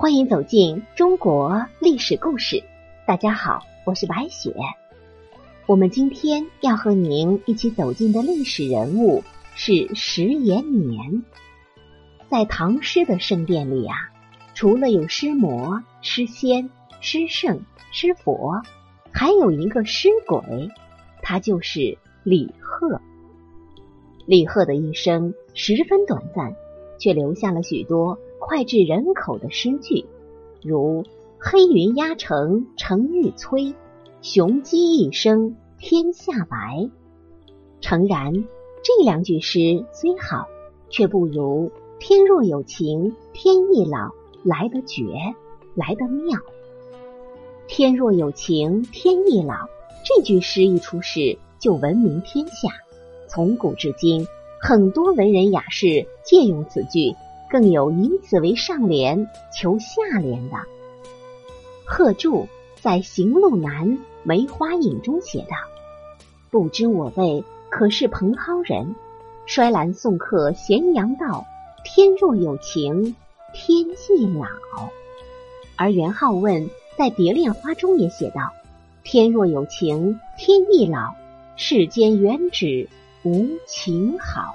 [0.00, 2.64] 欢迎走进中国历史故事。
[3.06, 4.54] 大家好，我是白雪。
[5.66, 9.22] 我们今天要和您一起走进的历史人物
[9.54, 11.22] 是石延年。
[12.30, 13.94] 在唐诗的圣殿里啊，
[14.54, 16.70] 除了有诗魔、诗仙、
[17.02, 17.60] 诗圣、
[17.92, 18.62] 诗佛，
[19.12, 20.70] 还有一个诗鬼，
[21.20, 23.02] 他就是李贺。
[24.24, 26.54] 李贺的一生十分短暂，
[26.98, 28.18] 却留下了许多。
[28.40, 30.06] 脍炙人口的诗句，
[30.62, 31.04] 如
[31.38, 33.74] “黑云压城城欲摧，
[34.22, 36.88] 雄鸡一声天下白”。
[37.82, 38.32] 诚然，
[38.82, 40.46] 这两句诗虽好，
[40.88, 44.10] 却不如“天若有情天亦老”
[44.42, 45.04] 来得绝，
[45.74, 46.40] 来得妙。
[47.68, 49.54] “天若有情天亦老”
[50.04, 52.70] 这句诗一出世就闻名天下，
[53.28, 54.26] 从古至今，
[54.62, 57.14] 很多文人雅士借用此句。
[57.50, 60.56] 更有以此为上联求下联的。
[61.84, 62.46] 贺铸
[62.80, 63.88] 在《行路难·
[64.22, 65.56] 梅花引》中写道
[66.50, 68.94] ：“不知我辈可是蓬蒿人，
[69.46, 71.46] 衰兰送客咸阳道。
[71.82, 73.16] 天若有情
[73.52, 74.46] 天亦老。”
[75.76, 78.52] 而元好问在《蝶恋花》中也写道
[79.02, 81.14] ：“天若有情天亦老，
[81.56, 82.88] 世间原只
[83.24, 84.54] 无情好。”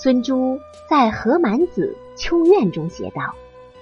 [0.00, 3.34] 孙朱在《何满子·秋怨》中写道：“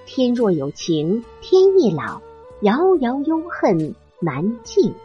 [0.07, 2.23] 天若有情天亦老，
[2.61, 4.95] 遥遥忧恨难尽。”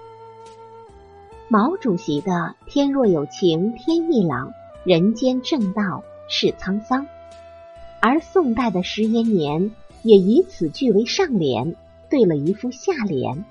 [1.48, 4.52] 毛主席的“天若有情天亦老，
[4.84, 7.06] 人间正道是沧桑”，
[8.00, 9.70] 而宋代的石延年
[10.02, 11.76] 也以此句为上联，
[12.08, 13.44] 对了一副下联。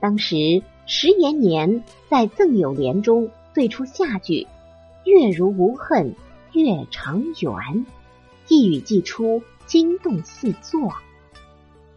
[0.00, 4.46] 当时石延年在赠友联中对出下句
[5.04, 6.14] ：“月如无恨。”
[6.52, 7.86] 月长圆，
[8.46, 10.92] 一语既出，惊动四座。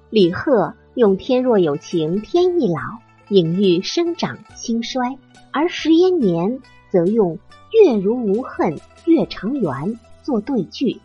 [0.09, 2.79] 李贺用“天若有情天亦老”
[3.27, 5.17] 隐喻生长兴衰，
[5.51, 7.37] 而石延年则用
[7.73, 11.01] “月如无恨，月长圆”做对句，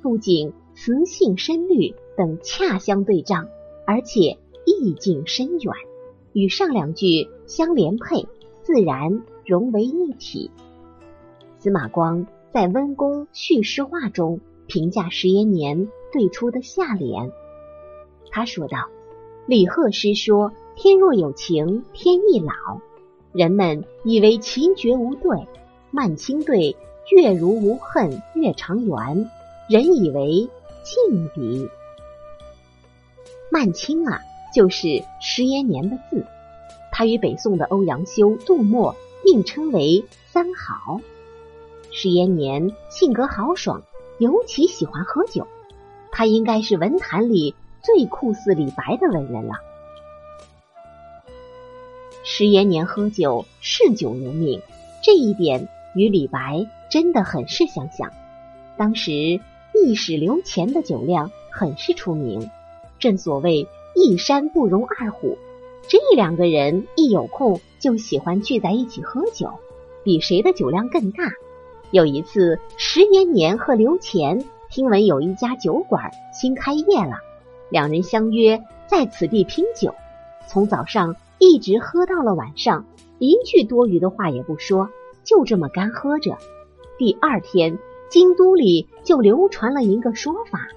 [0.00, 3.48] 不仅词性声律等恰相对仗，
[3.86, 5.74] 而且意境深远，
[6.32, 8.26] 与上两句相连配，
[8.62, 10.50] 自然融为一体。
[11.58, 12.26] 司马光。
[12.54, 14.38] 在《温公叙事话》中
[14.68, 17.32] 评价石延年对出的下联，
[18.30, 18.86] 他说道
[19.48, 22.52] ：“李贺诗说‘天若有情天亦老’，
[23.34, 25.48] 人们以为奇绝无对；
[25.90, 26.76] 曼青对
[27.10, 29.28] ‘月如无恨月长圆’，
[29.68, 30.48] 人以为
[30.84, 31.68] 劲敌。
[33.50, 34.20] 曼青啊，
[34.54, 36.24] 就是石延年的字，
[36.92, 38.94] 他与北宋的欧阳修、杜牧
[39.24, 41.00] 并称为三好。”
[41.96, 43.80] 石延年性格豪爽，
[44.18, 45.46] 尤其喜欢喝酒。
[46.10, 49.54] 他应该是文坛里最酷似李白的文人了。
[52.24, 54.60] 石延年喝酒嗜酒如命，
[55.04, 58.10] 这一点与李白真的很是相像。
[58.76, 59.12] 当时
[59.72, 62.50] 一史刘乾的酒量很是出名，
[62.98, 65.38] 正所谓一山不容二虎。
[65.86, 69.52] 这两个人一有空就喜欢聚在一起喝酒，
[70.02, 71.30] 比谁的酒量更大。
[71.90, 77.18] 有一次，石延年和刘乾听闻有一家酒馆新开业了，
[77.70, 79.94] 两人相约在此地拼酒，
[80.48, 82.84] 从早上一直喝到了晚上，
[83.18, 84.88] 一句多余的话也不说，
[85.22, 86.36] 就这么干喝着。
[86.98, 87.78] 第二天，
[88.08, 90.68] 京都里就流传了一个说法，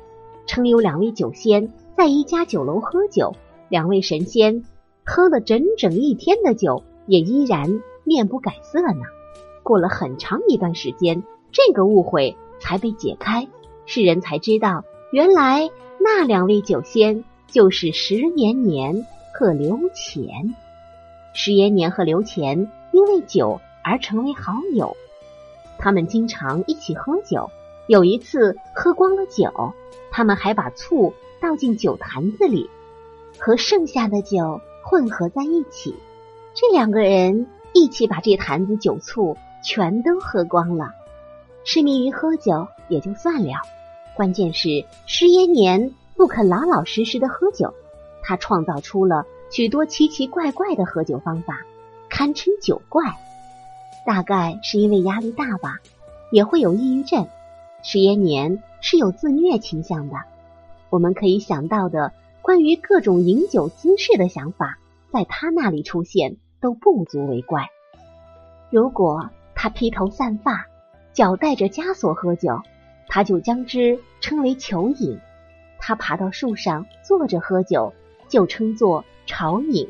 [0.46, 3.36] 称有两位酒仙在一家酒楼喝酒，
[3.70, 4.64] 两位神仙
[5.04, 9.02] 喝了整整一天的酒，也依然面不改色呢。
[9.68, 13.50] 过了很长一段时间，这个误会才被解开，
[13.86, 15.70] 世人才知道，原来
[16.00, 20.56] 那两位酒仙就是石延年和刘乾。
[21.34, 24.96] 石延年和刘乾因为酒而成为好友，
[25.78, 27.50] 他们经常一起喝酒。
[27.88, 29.74] 有一次喝光了酒，
[30.12, 32.70] 他们还把醋倒进酒坛子里，
[33.38, 35.94] 和剩下的酒混合在一起。
[36.54, 39.36] 这两个人一起把这坛子酒醋。
[39.64, 40.94] 全都喝光了，
[41.66, 43.54] 痴迷于喝酒也就算了，
[44.16, 47.74] 关键是石延年不肯老老实实的喝酒，
[48.24, 51.62] 他创造出了许多奇奇怪怪的喝酒方法，
[52.10, 53.04] 堪称酒怪。
[54.06, 55.80] 大概是因为压力大吧，
[56.32, 57.28] 也会有抑郁症。
[57.84, 60.16] 石延年是有自虐倾向的，
[60.90, 64.78] 我们可以想到的关于各种饮酒姿势的想法，
[65.12, 67.68] 在他那里出现都不足为怪。
[68.70, 70.68] 如果他披头散发，
[71.14, 72.62] 脚带着枷锁喝酒，
[73.08, 75.20] 他就将之称为酒瘾。
[75.80, 77.92] 他爬到树上坐着喝酒，
[78.30, 79.88] 就称作朝饮；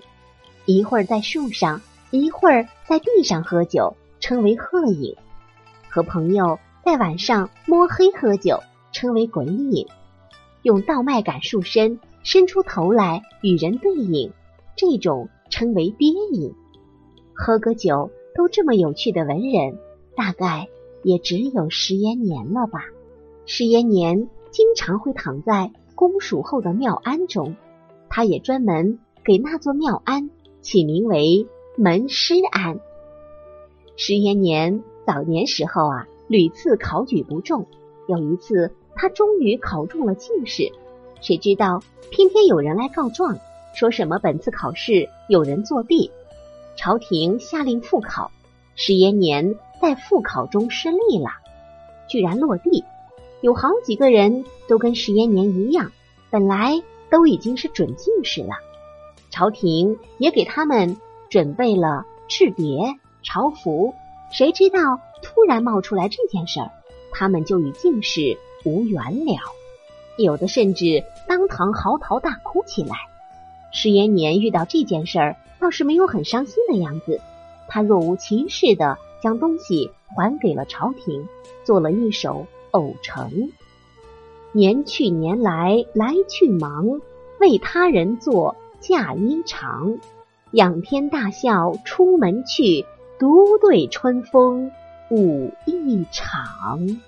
[0.66, 1.82] 一会儿在树上，
[2.12, 5.14] 一会儿在地上喝酒，称为鹤饮；
[5.90, 8.64] 和朋友在晚上摸黑喝酒，
[8.94, 9.86] 称为鬼饮；
[10.62, 14.32] 用倒麦秆树身，伸出头来与人对饮，
[14.78, 16.54] 这种称为鳖饮。
[17.34, 19.80] 喝个酒都这么有趣的文人，
[20.16, 20.68] 大概
[21.02, 22.86] 也只有石延年了吧。
[23.48, 27.56] 石延年经常会躺在公署后的庙庵中，
[28.10, 30.30] 他也专门给那座庙庵
[30.62, 31.48] 起名为
[31.78, 32.80] 门师庵。
[33.96, 37.66] 石延年早年时候啊，屡次考举不中，
[38.08, 40.72] 有一次他终于考中了进士，
[41.22, 41.82] 谁知道
[42.12, 43.40] 偏偏有人来告状，
[43.74, 46.12] 说什么本次考试有人作弊，
[46.78, 48.32] 朝廷下令复考，
[48.76, 51.32] 石延年在复考中失利了，
[52.08, 52.86] 居然落地。
[53.42, 55.92] 有好几个人都跟石延年一样，
[56.30, 58.54] 本来都已经是准进士了，
[59.32, 60.98] 朝廷也给他们
[61.30, 63.96] 准备了赤别、朝服，
[64.32, 66.72] 谁知道突然冒出来这件事儿，
[67.12, 69.34] 他们就与进士无缘了。
[70.18, 72.96] 有的甚至当堂嚎啕大哭起来。
[73.72, 77.20] 石延年遇到这件事儿，倒是没有很伤心的样子，
[77.68, 81.28] 他若无其事的将东西还给了朝廷，
[81.64, 82.46] 做了一首。
[82.72, 83.50] 偶成，
[84.52, 87.00] 年去年来来去忙，
[87.40, 90.00] 为他人做嫁衣裳。
[90.52, 92.86] 仰天大笑出门去，
[93.18, 94.72] 独对春风
[95.10, 97.00] 舞一场。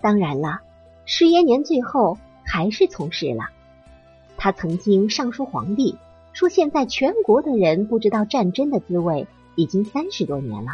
[0.00, 0.60] 当然了，
[1.06, 3.48] 石延年最后还是从事了。
[4.36, 5.96] 他曾经上书皇帝，
[6.34, 10.72] 说现在全国的人不知道战争的滋味，已经三十多年了，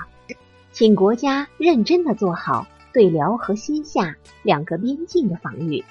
[0.73, 2.67] 请国家认真的做好。
[2.93, 5.85] 对辽和西夏两个边境的防御，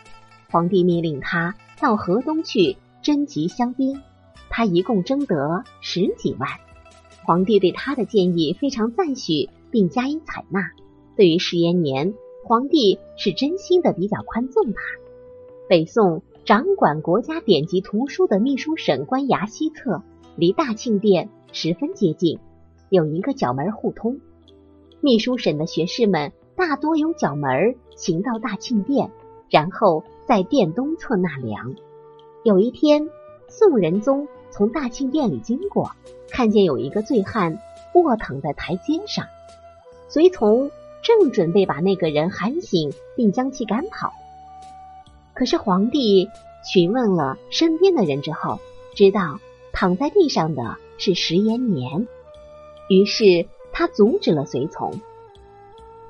[0.52, 4.02] 皇帝命令他到河东去征集乡兵，
[4.50, 6.50] 他一共征得十几万。
[7.24, 10.72] 皇帝对他的建议非常赞许，并加以采纳。
[11.16, 12.14] 对于石延年，
[12.44, 14.82] 皇帝是真心的比较宽纵他。
[15.70, 20.02] 北宋掌管国家典籍图书的秘书省官衙西侧，
[20.36, 22.40] 离大庆殿十分接近，
[22.90, 24.18] 有一个角门互通。
[25.00, 26.32] 秘书省的学士们。
[26.56, 29.12] 大多由角门行到大庆殿，
[29.52, 31.76] 然后在殿东侧纳凉。
[32.44, 33.08] 有一天，
[33.48, 35.92] 宋仁宗从大庆殿里经过，
[36.32, 37.60] 看见有一个醉汉
[37.94, 39.28] 卧躺在台阶上，
[40.08, 40.72] 随从
[41.04, 44.12] 正准备把那个人喊醒，并将其赶跑。
[45.40, 46.30] 可是皇帝
[46.66, 48.60] 询问了身边的人之后，
[48.94, 49.40] 知道
[49.72, 52.10] 躺在地上的是石延年，
[52.90, 55.00] 于是他阻止了随从。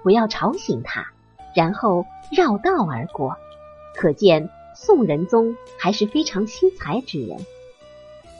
[0.01, 1.11] 不要吵醒他，
[1.53, 3.37] 然后绕道而过。
[3.95, 7.37] 可见宋仁宗还是非常惜才之人。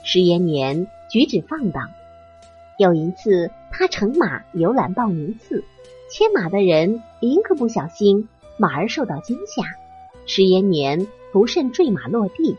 [0.02, 1.88] 石延年举止放荡。
[2.78, 5.62] 有一次，他乘马游览报名寺，
[6.10, 9.62] 牵马的人一个不小心，马儿受到惊吓，
[10.32, 12.56] 石延年不慎坠马落地。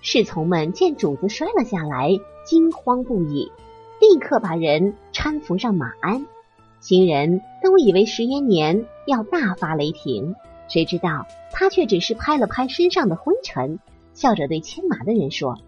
[0.00, 3.52] 侍从们见主子摔了下来，惊慌不已，
[4.00, 6.26] 立刻把人搀扶上马鞍。
[6.80, 10.34] 行人都以为石延年要大发雷霆，
[10.66, 13.78] 谁知道他却只是拍了拍身上的灰尘，
[14.14, 15.58] 笑着对牵马的人说：“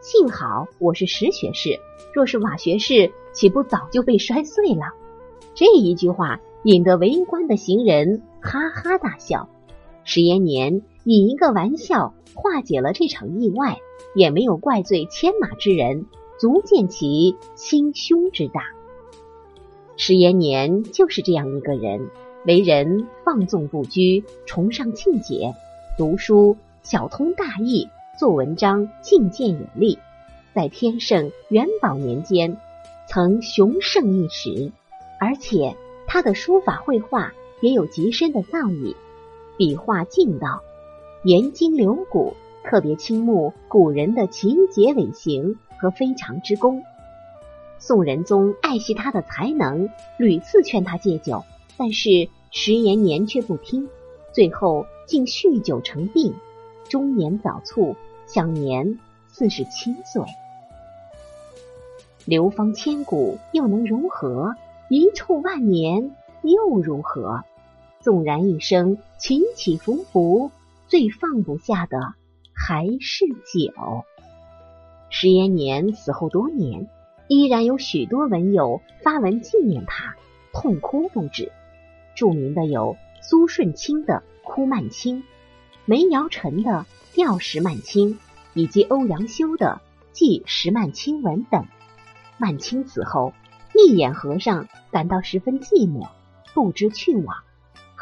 [0.00, 1.78] 幸好我是石学士，
[2.14, 4.86] 若是瓦学士，岂不早就被摔碎了？”
[5.54, 9.50] 这一句话引得围观的行人哈哈大笑。
[10.04, 13.78] 石延年以一个玩笑化解了这场意外，
[14.14, 16.06] 也没有怪罪牵马之人，
[16.38, 18.62] 足见其心胸之大。
[19.96, 22.08] 石延年就是这样一个人，
[22.46, 25.54] 为人放纵不拘，崇尚庆节，
[25.96, 29.98] 读书小通大义，做文章进谏有力。
[30.54, 32.56] 在天圣元宝年间，
[33.08, 34.72] 曾雄盛一时，
[35.20, 38.96] 而且他的书法绘画也有极深的造诣，
[39.56, 40.62] 笔画劲道，
[41.24, 46.82] 严筋留骨，特别倾慕古人的奇节尾行和非常之功。
[47.78, 51.44] 宋仁宗爱惜他的才能，屡次劝他戒酒，
[51.76, 53.88] 但是石延年却不听，
[54.32, 56.34] 最后竟酗酒成病，
[56.88, 60.22] 中年早卒，享年四十七岁。
[62.24, 64.54] 流芳千古又能如何？
[64.88, 67.42] 一处万年又如何？
[68.02, 70.50] 纵然一生起起伏伏，
[70.88, 72.14] 最放不下的
[72.52, 74.04] 还是酒。
[75.08, 76.88] 石延年死后多年。
[77.28, 80.16] 依然有许多文友发文纪念他，
[80.52, 81.50] 痛哭不止。
[82.14, 85.22] 著名的有苏舜钦的《哭曼青》，
[85.86, 86.70] 梅尧臣的
[87.14, 88.14] 《吊石曼青》，
[88.52, 89.80] 以及欧阳修的
[90.12, 91.64] 《记石曼青文》等。
[92.36, 93.32] 曼青死后，
[93.74, 96.08] 一眼和尚感到十分寂寞，
[96.52, 97.36] 不知去往。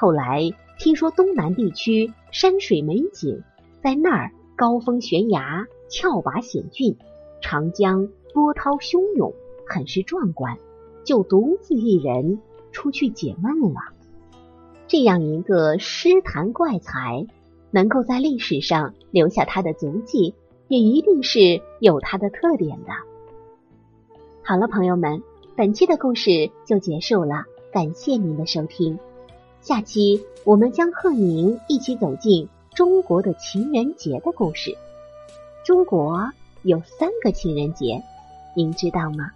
[0.00, 3.42] 后来听说东南地区山水美景，
[3.82, 6.96] 在那儿高峰悬崖、峭拔险峻，
[7.42, 9.34] 长江波涛汹涌，
[9.66, 10.56] 很是壮观，
[11.04, 12.40] 就独自一人
[12.72, 13.80] 出去解闷了。
[14.88, 17.26] 这样一个诗坛怪才。
[17.72, 20.34] 能够在历史上留下他的足迹，
[20.66, 22.90] 也一定是有他的特点的。
[24.42, 25.22] 好了，朋友们，
[25.56, 28.98] 本期的故事就结束了，感谢您的收听。
[29.62, 34.76] 下期我们将和您一起走进中国的情人节的故事。
[35.64, 38.02] 中国有三个情人节，
[38.56, 39.32] 您知道吗？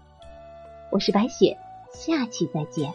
[0.90, 1.59] 我是白雪，
[1.93, 2.93] 下期再见。